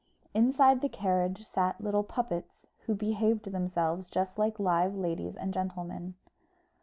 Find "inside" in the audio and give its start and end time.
0.33-0.81